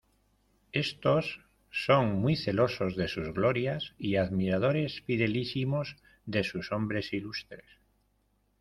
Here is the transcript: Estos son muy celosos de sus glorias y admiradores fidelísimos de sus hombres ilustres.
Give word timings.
Estos 0.71 1.41
son 1.69 2.13
muy 2.21 2.35
celosos 2.35 2.95
de 2.95 3.07
sus 3.07 3.31
glorias 3.35 3.93
y 3.99 4.15
admiradores 4.15 5.01
fidelísimos 5.03 5.95
de 6.25 6.43
sus 6.43 6.71
hombres 6.71 7.13
ilustres. 7.13 7.65